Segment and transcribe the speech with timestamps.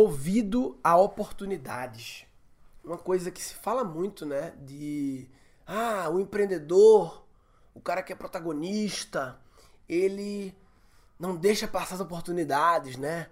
[0.00, 2.26] movido a oportunidades.
[2.82, 4.54] Uma coisa que se fala muito, né?
[4.58, 5.28] De
[5.66, 7.22] ah, o empreendedor,
[7.74, 9.38] o cara que é protagonista,
[9.86, 10.56] ele
[11.18, 13.28] não deixa passar as oportunidades, né?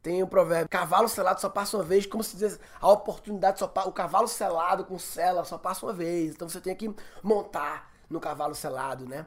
[0.00, 3.66] Tem o provérbio, cavalo selado só passa uma vez, como se diz, a oportunidade só
[3.66, 6.34] passa, o cavalo selado com sela só passa uma vez.
[6.34, 9.26] Então você tem que montar no cavalo selado, né?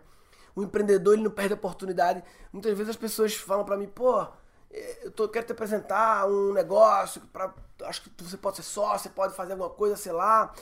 [0.55, 2.23] O empreendedor ele não perde a oportunidade.
[2.53, 4.25] Muitas vezes as pessoas falam para mim, pô,
[4.71, 9.09] eu tô, quero te apresentar um negócio, pra, acho que você pode ser sócio, você
[9.09, 10.53] pode fazer alguma coisa, sei lá.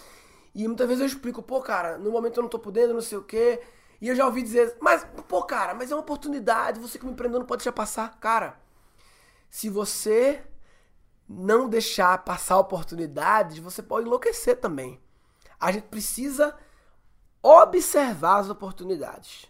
[0.56, 3.18] E muitas vezes eu explico, pô, cara, no momento eu não tô podendo, não sei
[3.18, 3.62] o quê.
[4.00, 7.40] E eu já ouvi dizer, mas, pô, cara, mas é uma oportunidade, você como empreendedor
[7.42, 8.18] não pode deixar passar.
[8.20, 8.60] Cara,
[9.50, 10.42] se você
[11.28, 15.02] não deixar passar oportunidades, você pode enlouquecer também.
[15.60, 16.56] A gente precisa
[17.42, 19.48] observar as oportunidades.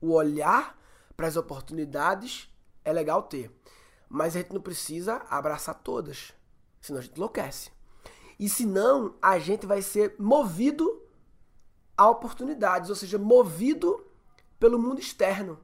[0.00, 0.78] O olhar
[1.16, 2.48] para as oportunidades
[2.84, 3.50] é legal ter.
[4.08, 6.32] Mas a gente não precisa abraçar todas.
[6.80, 7.70] Senão a gente enlouquece.
[8.38, 11.02] E senão a gente vai ser movido
[11.96, 14.04] a oportunidades, ou seja, movido
[14.58, 15.58] pelo mundo externo.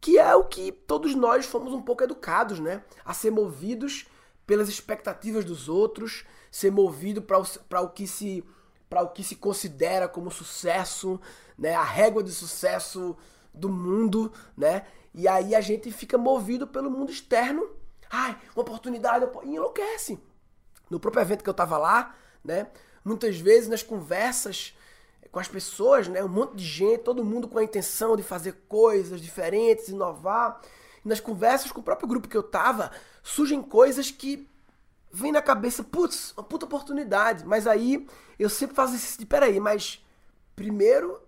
[0.00, 2.84] Que é o que todos nós fomos um pouco educados, né?
[3.04, 4.06] A ser movidos
[4.46, 8.44] pelas expectativas dos outros, ser movido para o, que se
[8.88, 11.20] para o que se considera como sucesso,
[11.58, 11.74] né?
[11.74, 13.16] A régua de sucesso
[13.52, 14.86] do mundo, né?
[15.14, 17.68] E aí a gente fica movido pelo mundo externo.
[18.10, 20.18] Ai, uma oportunidade, e enlouquece.
[20.90, 22.66] No próprio evento que eu tava lá, né?
[23.04, 24.76] Muitas vezes nas conversas
[25.30, 26.22] com as pessoas, né?
[26.24, 30.60] Um monte de gente, todo mundo com a intenção de fazer coisas diferentes, inovar.
[31.04, 32.90] E nas conversas com o próprio grupo que eu tava,
[33.22, 34.48] surgem coisas que
[35.12, 37.44] vem na cabeça, putz, uma puta oportunidade.
[37.44, 40.04] Mas aí eu sempre faço esse de, peraí, mas
[40.56, 41.20] primeiro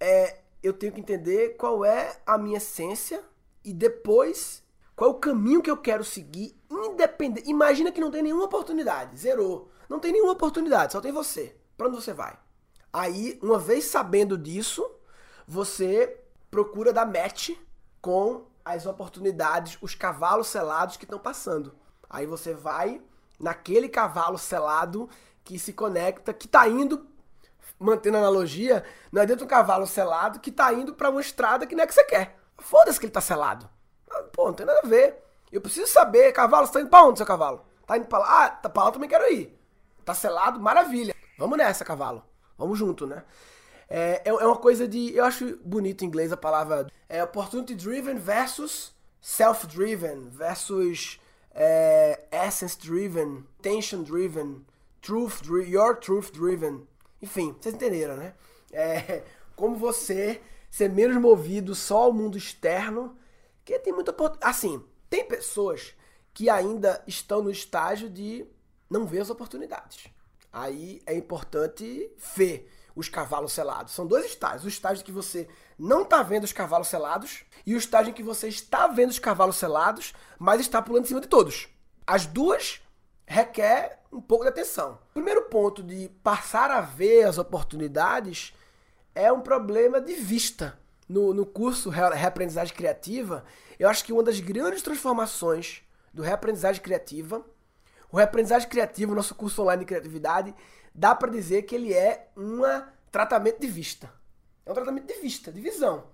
[0.00, 3.22] é, eu tenho que entender qual é a minha essência
[3.64, 4.62] e depois
[4.96, 7.50] qual é o caminho que eu quero seguir, independente.
[7.50, 9.70] Imagina que não tem nenhuma oportunidade, zerou.
[9.88, 11.56] Não tem nenhuma oportunidade, só tem você.
[11.76, 12.38] Para onde você vai?
[12.92, 14.88] Aí, uma vez sabendo disso,
[15.46, 17.50] você procura dar match
[18.00, 21.74] com as oportunidades, os cavalos selados que estão passando.
[22.08, 23.02] Aí você vai
[23.40, 25.10] naquele cavalo selado
[25.42, 27.04] que se conecta, que está indo,
[27.78, 31.66] mantendo a analogia, não é dentro do cavalo selado que está indo para uma estrada
[31.66, 32.38] que não é que você quer.
[32.58, 33.68] Foda-se que ele está selado.
[34.10, 35.22] Ah, pô, não tem nada a ver.
[35.50, 37.64] Eu preciso saber, cavalo, você tá indo pra onde, seu cavalo?
[37.86, 38.44] Tá indo pra lá?
[38.44, 39.56] Ah, tá pra lá eu também quero ir.
[40.04, 41.14] Tá selado, maravilha.
[41.38, 42.24] Vamos nessa, cavalo.
[42.56, 43.24] Vamos junto, né?
[43.88, 45.14] É, é, é uma coisa de.
[45.14, 46.86] Eu acho bonito em inglês a palavra.
[47.08, 51.20] É opportunity driven versus self driven versus
[51.54, 54.64] é, essence driven, tension driven,
[55.00, 56.86] truth driven, your truth driven.
[57.22, 58.34] Enfim, vocês entenderam, né?
[58.72, 59.22] É,
[59.56, 60.40] como você
[60.74, 63.16] ser menos movido só ao mundo externo,
[63.64, 64.12] que tem muita.
[64.40, 65.94] Assim, tem pessoas
[66.32, 68.44] que ainda estão no estágio de
[68.90, 70.08] não ver as oportunidades.
[70.52, 73.92] Aí é importante ver os cavalos selados.
[73.92, 74.64] São dois estágios.
[74.64, 75.46] O estágio que você
[75.78, 79.20] não está vendo os cavalos selados e o estágio em que você está vendo os
[79.20, 81.68] cavalos selados, mas está pulando em cima de todos.
[82.04, 82.82] As duas
[83.24, 84.98] requer um pouco de atenção.
[85.10, 88.52] O primeiro ponto de passar a ver as oportunidades
[89.14, 90.78] é um problema de vista.
[91.06, 93.44] No, no curso Reaprendizagem Criativa,
[93.78, 95.82] eu acho que uma das grandes transformações
[96.12, 97.44] do Reaprendizagem Criativa
[98.14, 100.54] o reaprendizagem criativa, o nosso curso online de criatividade,
[100.94, 102.62] dá para dizer que ele é um
[103.10, 104.08] tratamento de vista.
[104.64, 106.04] É um tratamento de vista, de visão.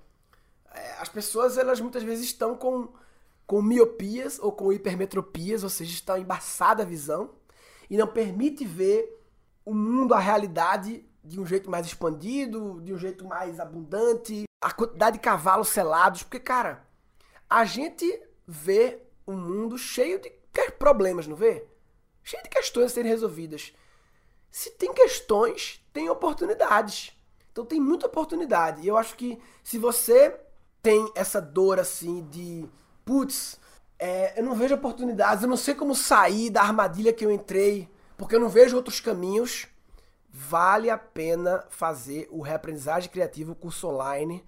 [0.72, 2.89] É, as pessoas, elas muitas vezes estão com,
[3.47, 7.34] com miopias ou com hipermetropias, ou seja, estão embaçada a visão
[7.91, 9.22] e não permite ver
[9.62, 14.73] o mundo, a realidade de um jeito mais expandido, de um jeito mais abundante, a
[14.73, 16.87] quantidade de cavalos selados, porque cara,
[17.49, 18.05] a gente
[18.47, 20.31] vê um mundo cheio de
[20.79, 21.67] problemas, não vê?
[22.23, 23.73] cheio de questões a serem resolvidas.
[24.51, 27.13] Se tem questões, tem oportunidades.
[27.53, 28.83] Então tem muita oportunidade.
[28.83, 30.39] E eu acho que se você
[30.83, 32.69] tem essa dor assim de
[33.05, 33.59] putz,
[33.99, 37.89] é, eu não vejo oportunidades, eu não sei como sair da armadilha que eu entrei,
[38.16, 39.66] porque eu não vejo outros caminhos,
[40.32, 44.44] vale a pena fazer o Reaprendizagem Criativa, o curso online.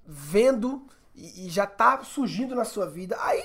[0.06, 3.42] vendo e, e já está surgindo na sua vida, aí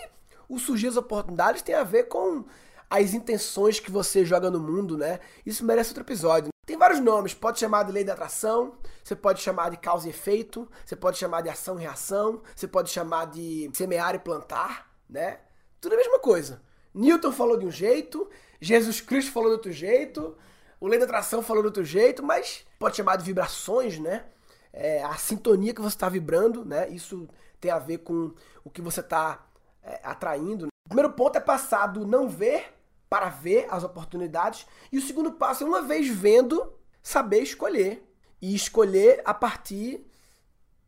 [0.47, 2.45] o surgir as oportunidades tem a ver com
[2.89, 5.19] as intenções que você joga no mundo, né?
[5.45, 6.49] Isso merece outro episódio.
[6.65, 10.11] Tem vários nomes, pode chamar de lei da atração, você pode chamar de causa e
[10.11, 14.91] efeito, você pode chamar de ação e reação, você pode chamar de semear e plantar,
[15.09, 15.39] né?
[15.81, 16.61] Tudo a mesma coisa.
[16.93, 18.29] Newton falou de um jeito,
[18.61, 20.35] Jesus Cristo falou de outro jeito,
[20.79, 24.25] o lei da atração falou de outro jeito, mas pode chamar de vibrações, né?
[24.71, 26.87] É, a sintonia que você está vibrando, né?
[26.89, 27.27] Isso
[27.59, 28.31] tem a ver com
[28.63, 29.45] o que você está
[29.83, 30.67] é, atraindo.
[30.85, 32.78] O primeiro ponto é passar do não ver
[33.09, 34.67] para ver as oportunidades.
[34.91, 38.05] E o segundo passo é, uma vez vendo, saber escolher.
[38.41, 40.05] E escolher a partir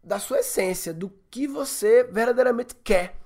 [0.03, 3.18] da sua essência, do que você verdadeiramente quer.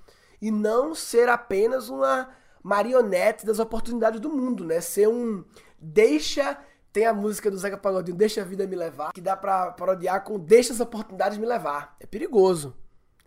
[0.42, 2.30] E não ser apenas uma
[2.64, 4.82] marionete das oportunidades do mundo, né?
[4.82, 5.44] Ser um
[5.80, 6.58] deixa
[6.92, 10.24] tem a música do Zeca Pagodinho, Deixa a Vida Me Levar, que dá pra parodiar
[10.24, 11.94] com Deixa as oportunidades me levar.
[12.00, 12.74] É perigoso.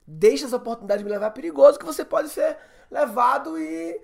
[0.06, 2.56] Deixa as oportunidades me levar, é perigoso que você pode ser
[2.90, 4.00] levado e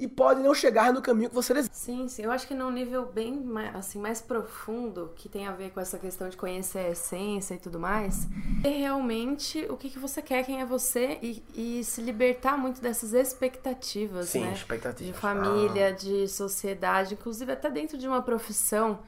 [0.00, 1.74] e pode não chegar no caminho que você deseja.
[1.74, 2.22] Sim, sim.
[2.22, 3.44] Eu acho que num nível bem
[3.74, 7.58] assim, mais profundo, que tem a ver com essa questão de conhecer a essência e
[7.58, 8.26] tudo mais,
[8.64, 12.80] é realmente o que, que você quer, quem é você e, e se libertar muito
[12.80, 14.54] dessas expectativas, sim, né?
[14.54, 15.14] expectativas.
[15.14, 15.90] De família, ah.
[15.90, 19.00] de sociedade, inclusive até dentro de uma profissão.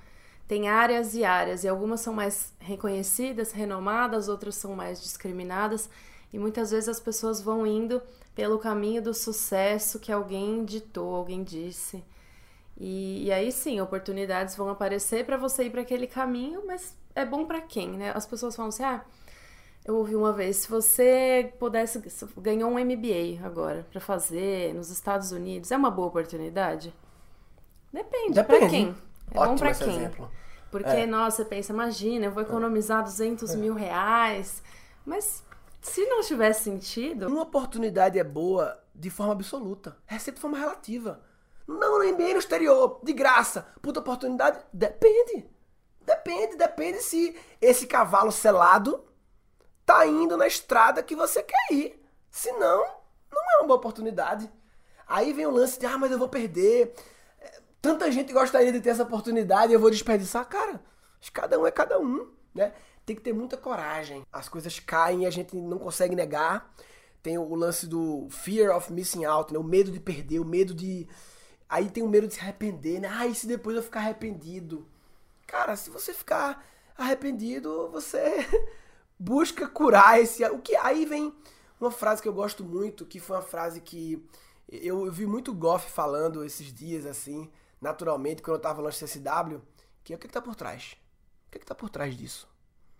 [0.46, 5.88] Tem áreas e áreas, e algumas são mais reconhecidas, renomadas, outras são mais discriminadas,
[6.30, 8.02] e muitas vezes as pessoas vão indo
[8.34, 12.02] pelo caminho do sucesso que alguém ditou, alguém disse.
[12.78, 17.24] E, e aí sim, oportunidades vão aparecer para você ir para aquele caminho, mas é
[17.24, 18.12] bom para quem, né?
[18.14, 19.04] As pessoas falam assim: ah,
[19.84, 22.02] eu ouvi uma vez, se você pudesse
[22.38, 26.94] ganhou um MBA agora para fazer nos Estados Unidos, é uma boa oportunidade?
[27.92, 28.58] Depende, Depende.
[28.58, 28.94] para quem?
[29.30, 29.96] É Ótimo bom para quem?
[29.96, 30.30] Exemplo.
[30.70, 31.06] Porque, é.
[31.06, 33.56] nossa, você pensa, imagina, eu vou economizar 200 é.
[33.58, 34.62] mil reais,
[35.04, 35.44] mas
[35.82, 37.26] se não tivesse sentido.
[37.26, 39.96] Uma oportunidade é boa de forma absoluta.
[40.06, 41.20] É sempre de forma relativa.
[41.66, 43.66] Não no MBA no exterior, de graça.
[43.82, 44.64] Puta oportunidade.
[44.72, 45.50] Depende.
[46.00, 49.04] Depende, depende se esse cavalo selado
[49.84, 52.00] tá indo na estrada que você quer ir.
[52.30, 52.84] Se não,
[53.30, 54.50] não é uma boa oportunidade.
[55.06, 56.94] Aí vem o lance de, ah, mas eu vou perder.
[57.80, 60.48] Tanta gente gostaria de ter essa oportunidade e eu vou desperdiçar.
[60.48, 60.80] Cara,
[61.32, 62.72] cada um é cada um, né?
[63.04, 64.24] Tem que ter muita coragem.
[64.32, 66.72] As coisas caem e a gente não consegue negar.
[67.22, 69.58] Tem o lance do fear of missing out, né?
[69.58, 71.06] O medo de perder, o medo de.
[71.68, 73.08] Aí tem o medo de se arrepender, né?
[73.10, 74.86] Ah, e se depois eu ficar arrependido?
[75.46, 76.64] Cara, se você ficar
[76.96, 78.46] arrependido, você
[79.18, 80.44] busca curar esse.
[80.46, 81.32] O que aí vem
[81.80, 84.24] uma frase que eu gosto muito, que foi uma frase que
[84.68, 87.50] eu, vi muito Goff falando esses dias, assim,
[87.80, 89.60] naturalmente, quando eu tava no CSW,
[90.02, 90.96] que é o que, que tá por trás?
[91.48, 92.48] O que, que tá por trás disso?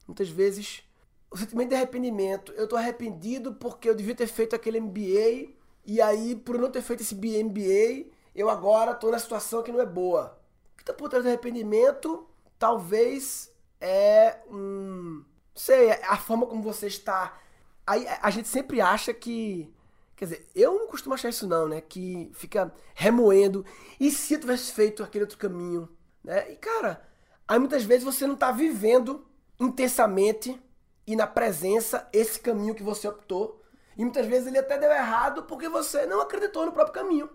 [0.06, 0.82] Muitas vezes,
[1.30, 2.52] o sentimento de arrependimento.
[2.52, 5.52] Eu tô arrependido porque eu devia ter feito aquele MBA
[5.84, 9.80] e aí, por não ter feito esse MBA, eu agora tô na situação que não
[9.80, 10.38] é boa.
[10.74, 12.26] O que tá por trás do arrependimento,
[12.58, 15.24] talvez é um.
[15.54, 17.38] Não sei, é a forma como você está.
[17.86, 19.72] Aí a gente sempre acha que.
[20.16, 21.80] Quer dizer, eu não costumo achar isso não, né?
[21.80, 23.64] Que fica remoendo.
[23.98, 25.88] E se eu tivesse feito aquele outro caminho?
[26.22, 26.52] Né?
[26.52, 27.02] E cara,
[27.48, 29.26] aí muitas vezes você não tá vivendo
[29.58, 30.60] intensamente
[31.06, 33.62] e na presença esse caminho que você optou.
[33.96, 37.30] E muitas vezes ele até deu errado porque você não acreditou no próprio caminho.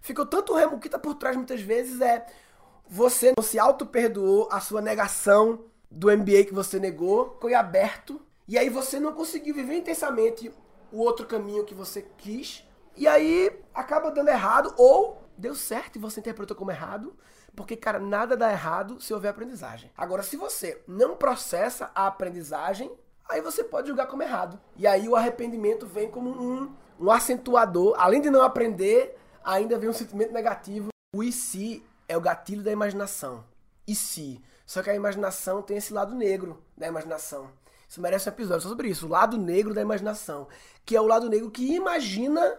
[0.00, 0.78] Ficou tanto remo.
[0.78, 2.26] Que está por trás muitas vezes é
[2.88, 8.58] você não se auto-perdoou a sua negação do MBA que você negou, foi aberto, e
[8.58, 10.52] aí você não conseguiu viver intensamente
[10.90, 15.98] o outro caminho que você quis, e aí acaba dando errado, ou deu certo e
[15.98, 17.16] você interpretou como errado,
[17.54, 19.90] porque, cara, nada dá errado se houver aprendizagem.
[19.96, 22.90] Agora, se você não processa a aprendizagem,
[23.28, 24.58] aí você pode julgar como errado.
[24.76, 27.94] E aí o arrependimento vem como um, um acentuador.
[27.98, 30.88] Além de não aprender, ainda vem um sentimento negativo.
[31.14, 33.44] O e se é o gatilho da imaginação.
[33.86, 34.42] E se?
[34.64, 37.50] Só que a imaginação tem esse lado negro da imaginação.
[37.86, 39.06] Isso merece um episódio só sobre isso.
[39.06, 40.48] O lado negro da imaginação.
[40.86, 42.58] Que é o lado negro que imagina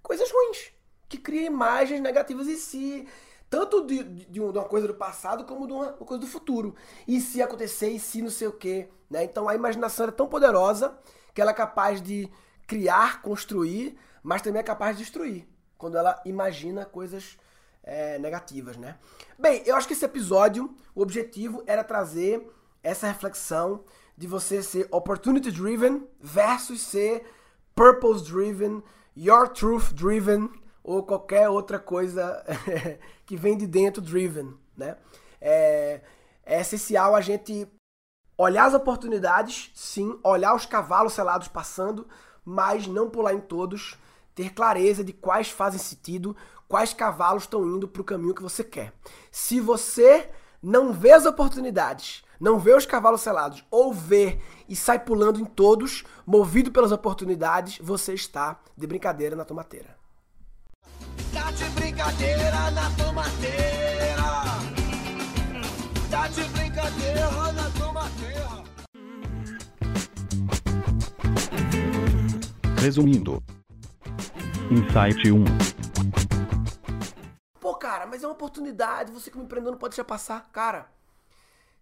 [0.00, 0.70] coisas ruins.
[1.08, 3.08] Que cria imagens negativas e se
[3.50, 6.74] tanto de, de, uma coisa do passado como de uma, coisa do futuro.
[7.06, 8.88] E se acontecer, e se não sei o quê.
[9.10, 9.24] Né?
[9.24, 10.98] Então a imaginação é tão poderosa
[11.34, 12.30] que ela é capaz de
[12.66, 15.48] criar, construir, mas também é capaz de destruir.
[15.76, 17.38] Quando ela imagina coisas
[17.82, 18.98] é, negativas, né?
[19.38, 22.46] Bem, eu acho que esse episódio, o objetivo era trazer
[22.82, 23.84] essa reflexão
[24.16, 27.24] de você ser opportunity driven versus ser
[27.74, 28.82] purpose driven,
[29.16, 30.50] your truth driven,
[30.88, 32.42] ou qualquer outra coisa
[33.26, 34.96] que vem de dentro driven, né?
[35.38, 36.00] É,
[36.46, 37.68] é essencial a gente
[38.38, 42.08] olhar as oportunidades, sim, olhar os cavalos selados passando,
[42.42, 43.98] mas não pular em todos,
[44.34, 46.34] ter clareza de quais fazem sentido,
[46.66, 48.94] quais cavalos estão indo para o caminho que você quer.
[49.30, 50.30] Se você
[50.62, 55.44] não vê as oportunidades, não vê os cavalos selados, ou vê e sai pulando em
[55.44, 59.97] todos, movido pelas oportunidades, você está de brincadeira na tomateira.
[61.98, 64.22] De brincadeira na tomateira.
[66.08, 68.64] Tá de brincadeira na tomateira.
[72.80, 73.42] Resumindo.
[74.70, 75.44] Insight 1.
[77.58, 79.10] Pô, cara, mas é uma oportunidade.
[79.10, 80.48] Você como empreendedor não pode deixar passar.
[80.52, 80.88] Cara,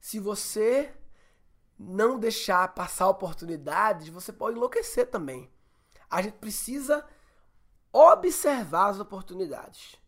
[0.00, 0.94] se você
[1.78, 5.52] não deixar passar oportunidades, você pode enlouquecer também.
[6.08, 7.04] A gente precisa
[7.92, 10.06] observar as oportunidades.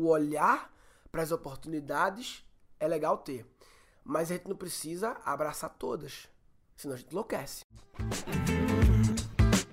[0.00, 0.72] O olhar
[1.12, 2.42] para as oportunidades
[2.78, 3.44] é legal ter,
[4.02, 6.26] mas a gente não precisa abraçar todas,
[6.74, 7.66] senão a gente enlouquece.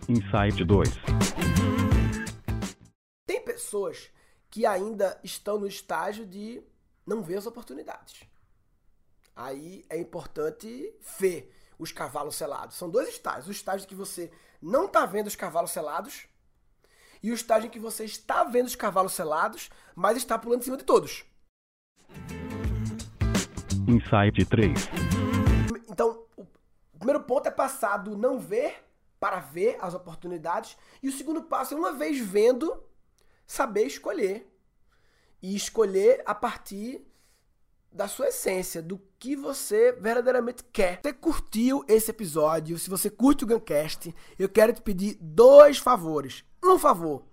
[0.09, 0.89] Insight 2.
[3.25, 4.09] Tem pessoas
[4.49, 6.61] que ainda estão no estágio de
[7.05, 8.25] não ver as oportunidades.
[9.33, 12.75] Aí é importante ver os cavalos selados.
[12.75, 13.47] São dois estágios.
[13.47, 14.29] O estágio que você
[14.61, 16.27] não está vendo os cavalos selados
[17.21, 20.65] e o estágio em que você está vendo os cavalos selados, mas está pulando em
[20.65, 21.25] cima de todos.
[23.87, 24.89] Insight 3.
[25.89, 26.45] Então, o
[26.97, 28.83] primeiro ponto é passar do não ver
[29.19, 30.77] para ver as oportunidades.
[31.01, 32.83] E o segundo passo é, uma vez vendo,
[33.45, 34.53] saber escolher.
[35.41, 37.05] E escolher a partir
[37.91, 40.97] da sua essência, do que você verdadeiramente quer.
[40.97, 45.77] Se você curtiu esse episódio, se você curte o Guncast, eu quero te pedir dois
[45.77, 46.43] favores.
[46.63, 47.23] Um favor,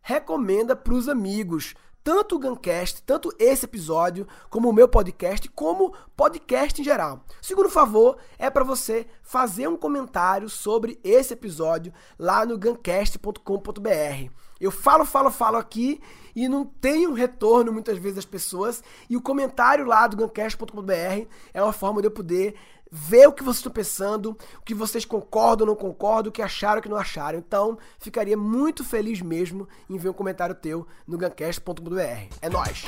[0.00, 5.94] recomenda para os amigos, tanto o Guncast, tanto esse episódio, como o meu podcast, como
[6.14, 7.24] podcast em geral.
[7.40, 14.43] Segundo favor é para você fazer um comentário sobre esse episódio lá no guncast.com.br.
[14.64, 16.00] Eu falo, falo, falo aqui
[16.34, 18.82] e não tenho retorno muitas vezes das pessoas.
[19.08, 22.54] E o comentário lá do guncast.com.br é uma forma de eu poder
[22.90, 26.40] ver o que vocês estão pensando, o que vocês concordam ou não concordam, o que
[26.40, 27.38] acharam ou que não acharam.
[27.38, 32.34] Então, ficaria muito feliz mesmo em ver um comentário teu no guncast.com.br.
[32.40, 32.84] É nóis!